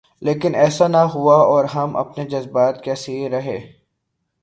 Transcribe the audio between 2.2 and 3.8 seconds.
جذبات کے اسیر رہے۔